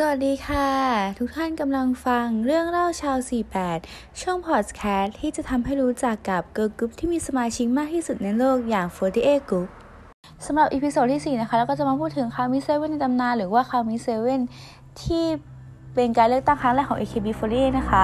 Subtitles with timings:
[0.00, 0.68] สวัสดีค่ะ
[1.18, 3.16] ทุกท่านกำลังฟังเรื่องเล่าชาว
[3.68, 8.86] 48 ช่องพอดแคสต์ที่จะทำให้รู้จักกับเกิร์ลกรุ๊ปที่มีสมาชิกมากที่สุดในโลกอย่าง
[9.18, 9.68] 48 Group
[10.46, 14.40] สำหรับ episode ที่ 4 นะคะแล้วก็จะมาพูดถึงคามิเซเว่นในตำนานหรือว่าคามิเซเว่น
[15.02, 15.24] ที่
[15.94, 18.02] เป็นการเลือกตั้งครั้งแรกของ AKB48 นะคะ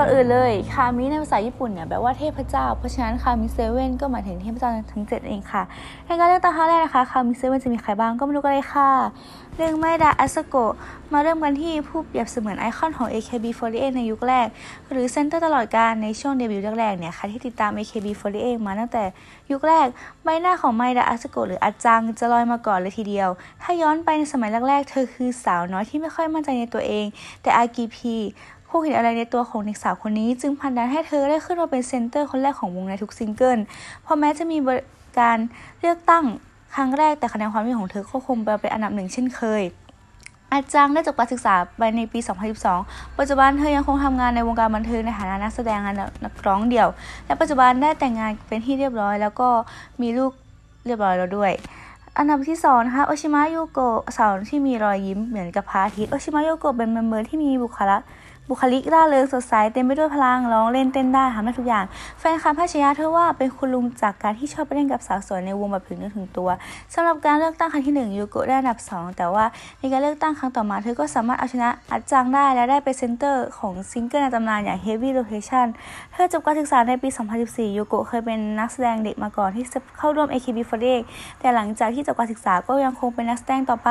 [0.00, 5.62] ก่อนอื่นเลยคามิในภาษาญี่ปุ่นเนี่ยแปลว่าเทพเจ้า เพราะฉะนั้นคามิเซเว่นก็หมายถึงเทพเจ้าทั้งเจ็ดเองค่ะ
[6.06, 8.90] ในการเลือกตั้งครั้งแรกนะคะคามิเซเว่นจะมีใครบ้างก็มาดูกันเลยค่ะ
[9.56, 10.72] เรื่องมาเอดะ อัตสึโกะ
[11.12, 14.46] มาเริ่มกันที่ผู้เปรียบเสมือนไอคอนของ AKB48 ในยุคแรก
[14.90, 19.04] หรือ center ตลอดกาลในช่วงเดบิวต์แรกๆเนี่ยค่ะที่ติดตาม AKB48 มาตั้งแต่
[19.50, 19.86] ยุคแรก
[20.24, 23.28] ใบหน้าของมาเอดะ อัตสึโกะหรืออัตจังจะลอยมาก่อนเลยทีเดียว
[23.62, 27.06] ถ้าย้อนไปในสมัยแรกๆ เธอคือสาวน้อยที่ไม่ค่อยมั่นใจในตัวเอง
[27.42, 28.14] แต่อากิพี
[28.70, 34.58] คงเห็นอะไรในตัวของเด็กสาวคนนี้ จึงผลักดันให้เธอได้ขึ้นมาเป็น center คนแรกของวงในทุกซิงเกิลเพราะแม้จะมี
[35.20, 35.38] การ
[35.80, 36.24] เลือกตั้ง
[36.74, 39.62] ครั้งแรกแต่คะแนนความนิยมของเธอก็คงเป็นอันดับหนึ่งเช่นเคย
[40.52, 42.18] อัตจังได้จบการศึกษาไปในปี
[42.68, 45.94] 2012 ปัจจุบันเธอยังคงทำงานในวงการบันเทิงในฐานะนักแสดงและ
[46.24, 46.88] นักร้องเดี่ยว
[47.26, 49.48] และปัจจุบันได้แต่งงานเป็นที่เรียบร้อย แล้วก็
[50.00, 50.32] มีลูก
[50.86, 51.52] เรียบร้อยแล้วด้วย
[52.18, 58.02] อันดับที่2นะคะโอชิมะยูโกะสาวที่มีรอยยิ้มเหมือนกับพระอาทิตย์โอชิมะยูโกะเป็น member ที่มีบุคลิก
[58.48, 61.84] บุคลิกร่าเริงสดใสเต็มไปด้วยพลังร้องเล่นเต้นได้ทำได้ทุกอย่าง
[62.18, 66.48] แฟนคลับฉายาเธอว่าเป็นคุณลุงจากการที่ชอบไปเล่นกับสาวสวยในวงแบบถึงเนื้อถึงตัว
[66.94, 69.44] สำหรับการเลือกตั้งครั้งที่ 1 ยูโกะได้อันดับ 2 แต่ว่า
[69.78, 75.66] ในการเลือกตั้งครั้งต่อมาเธอก็สามารถเอาชนะอัตจังได้และได้เป็น center ของซิงเกิลในตำนานอย่าง Heavy Rotation
[76.12, 77.08] เธอจบการศึกษาในปี
[77.42, 81.02] 2014 ยูโกะเคยเป็นนักแสดงเด็กมาก่อนที่จะเข้าร่วม AKB48
[81.40, 83.88] แต่หลังจากที่จบการศึกษาก็ยังคงเป็นนักแสดงต่อไป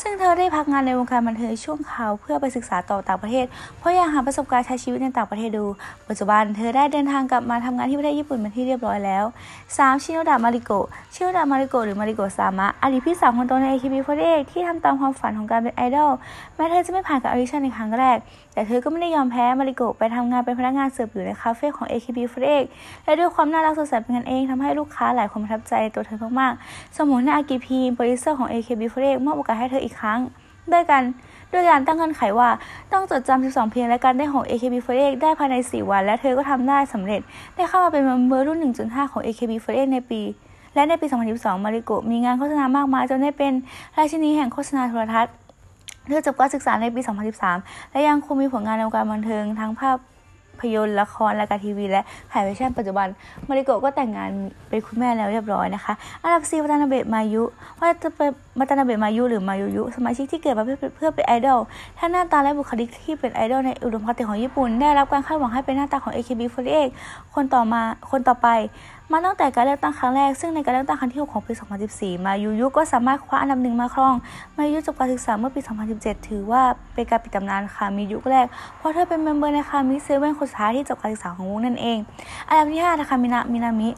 [0.00, 3.46] ซึ่งเธอได้พักงานในวงการบันเทิงชั่วคราวเพื่อไปศึกษาต่อต่างประเทศ
[3.78, 5.64] เพราะอยากหาประสบการณ์ใช้ชีวิตในต่างประเทศดู
[6.08, 9.24] ปัจจุบันเธอได้เดินทางกลับมาทำงานที่ประเทศญี่ปุ่นเป็นที่เรียบร้อยแล้ว
[9.66, 10.02] 3.
[10.02, 16.10] ชิโนดะมาริโกะชิโนดะมาริโกะหรือมาริโกะซามะ อดีตพี่สาวคนโตใน AKB48 ที่ทำตามความฝันของการเป็นไอดอล
[16.54, 18.16] แม้เธอจะไม่ผ่านการ audition ในครั้งแรก
[18.52, 22.64] แต่เธอก็ไม่ได้ยอมแพ้ มาริโกะไปทำงานเป็นพนักงานเสิร์ฟอยู่ในคาเฟ่ของ AKB48
[23.04, 30.20] และด้วยความน่ารักสดใสเป็นกันเองทำให้ลูกค้าหลายคนประทับใจในตัวเธอมากๆ สมุนในอากิพีโปรดิวเซอร์ของ AKB48 มอบโอกาสให้เธออีกครั้ง
[30.72, 31.02] ด้วยกัน
[31.52, 32.48] ด้วยการตั้งเงื่อนไขว่า
[32.92, 37.20] ต้องจดจำ 12 เพลงและการได้ของ AKB48 ได้ภายใน 4 วัน และเธอก็ทำได้สำเร็จ
[37.56, 40.22] ได้เข้ามาเป็น member รุ่น 1.5 ของ AKB48 ในปี
[40.74, 41.06] และในปี
[41.36, 43.52] 2012 มาริโกะมีงานโฆษณามากมายจนได้เป็น
[43.96, 45.32] ราชินีแห่งโฆษณาโทรทัศน์
[46.08, 47.00] เธอจบการศึกษาในปี
[47.46, 49.96] 2013 และยังคงมีผลงานในวงการบันเทิงทั้งภาพ
[50.58, 53.06] ภาพยนตร์ละครรายการทีวี และถ่ายเวอร์ชันปัจจุบัน
[53.48, 54.30] มาริโกะก็แต่งงาน
[54.68, 57.42] เป็นคุณแม่แล้วเรียบร้อยนะคะ อันดับ4วัตนาเบะมายุ
[57.80, 61.60] ว่าจะเป็น วัตนาเบะมายุหรือมายุยุ สมาชิกที่เกิดมาเพื่อเพื่อเป็นไอดอล
[61.98, 66.88] ถ้าหน้าตาและบุคลิกที่เป็นไอดอลในอุดมคติของญี่ปุ่น ได้รับการคาดหวังให้เป็นหน้าตาของ AKB48
[67.34, 68.48] คนต่อมา คนต่อไป
[69.12, 71.52] มาตั้งแต่การเลือกตั้งครั้งแรก ซึ่งในการเลือกตั้งครั้งที่ 6 ของปี
[71.88, 74.14] 2014 มายูยุก็สามารถคว้าอันดับหนึ่งมาครอง
[74.56, 75.60] มายูจบการศึกษาเมื่อปี
[75.94, 76.62] 2017 ถือว่า
[76.94, 78.46] เป็นการปิดตำนานคามิยุคแรก
[78.76, 81.98] เพราะเธอเป็น member ในคามิเซเว่นคนสุดท้ายที่จบการศึกษาของวงนั่นเอง
[82.48, 83.88] อันดับที่5นะคะมินามินามิ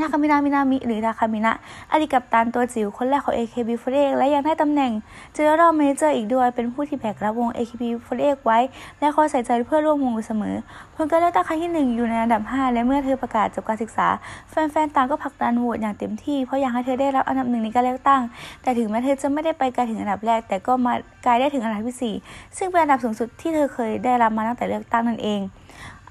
[0.00, 1.52] ทาคามินามินามิหรือทาคามินะ
[1.92, 4.92] อดีตกัปตันตัวจิ๋วคนแรกของ AKB48 และยังได้ตำแหน่ง
[5.36, 8.58] General Manager อีกด้วย เป็นผู้ที่แบกรับวง AKB48 ไว้
[8.98, 10.56] และคอยใส่ใจเพื่อนร่วมวงอยู่เสมอ
[10.96, 14.08] ผลการเลือกตั้งครั้งที่ 1 อยู่ในอันดับ 5 และเมื่อเธอประกาศจบการศึกษา
[14.50, 18.22] แฟนๆต่างก็ผลักดันโหวตอย่างเต็มที่เพราะอยากให้เธอได้รับอันดับหนึ่งในการเลือกตั้ง
[18.62, 25.40] แต่ถึงแม้เธอจะไม่ได้ไปไกลถึงอันดับแรก แต่ก็มาไกลได้ถึงอันดับที่4ซึ่งเป็นอันดับสูงสุดที่เธอเคยได้รับมาตั้งแต่เลือกตั้งนั่นเอง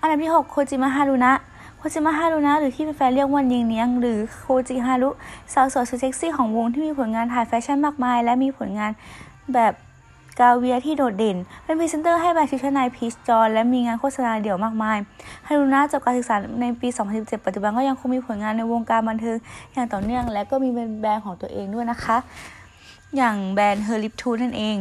[0.02, 1.32] อันดับที่ 6 โคจิมะฮารุนะ
[1.82, 5.10] โคจิมะฮารุนะหรือที่แฟนๆเรียกว่าเนียนเนียนหรือโคจิฮารุ
[5.54, 8.92] สาวสวยสุดเซ็กซี่ของวงที่มีผลงานถ่ายแฟชั่นมากมาย และมีผลงาน
[9.54, 9.74] แบบ
[10.40, 14.98] กาเวียที่โดดเด่น เป็นพรีเซนเตอร์ให้แบรนด์ชุดชั้นใน Peach John และมีงานโฆษณาเดี่ยวมากมาย
[15.48, 19.38] ฮารุนะจบการศึกษาในปี 2017 ปัจจุบันก็ยังคงมีผลงานในวงการบันเทิง
[19.74, 20.70] อย่างต่อเนื่อง และก็มี
[21.02, 22.18] แบรนด์ของตัวเองด้วยนะคะ
[23.18, 24.78] อย่างแบรนด์ Her lip to นั่นเอง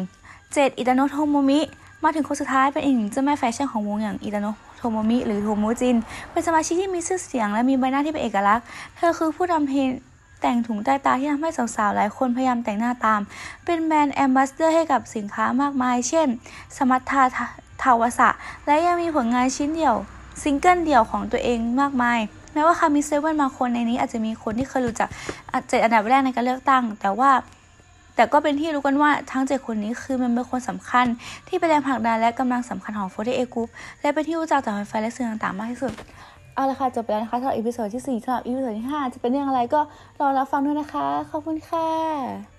[0.52, 1.60] เจ็ดอิตาโนะโทโมมิ
[2.04, 5.96] มาถึงคนสุดท้ายเป็นอีกหนึ่งเจ้าแม่แฟชั่นของวงอย่างอิตาโนะ โทโมมิ หรือโทโมจิน
[6.30, 8.64] เป็นสมาชิกที่มีชื่อเสียงและมีใบหน้าที่เป็นเอกลักษณ์
[8.96, 9.88] เธอคือผู้นำเทรนด์
[10.40, 13.20] แต่งถุงใต้ตาที่ทำให้สาวๆ หลายคนพยายามแต่งหน้าตาม
[13.64, 16.28] เป็น brand ambassador ให้กับสินค้ามากมาย เช่น
[16.76, 18.28] Samantha Thavasa
[18.66, 19.96] และยังมีผลงานชิ้นเดี่ยว
[20.42, 22.18] ซิงเกิลเดี่ยวของตัวเองมากมาย
[22.52, 25.08] แม้ว่าคามิเซเว่นมาคนในนี้อาจจะมีคนที่เคยรู้จัก
[25.68, 27.30] เจ็ดอันดับแรกในการเลือกตั้ง แต่ว่า
[28.18, 31.06] แต่ก็เป็นที่รู้กันว่าทั้งเจ็ดคนนี้คือมันเป็นคนสำคัญ
[31.48, 33.68] ที่เป็นแรงผลักดันและกำลังสำคัญของโฟร์เอกูป
[34.00, 35.92] และเป็นที่รู้จักจากแฟนและสื่อต่างๆมากที่สุด
[36.54, 39.80] เอาละค่ะจบไปแล้วนะคะสำหรับ episode ที่4สำหรับ episode ที่ 5 จะเป็นเรื่องอะไรก็
[40.20, 42.57] รอรับฟังด้วยนะคะ ขอบคุณค่ะ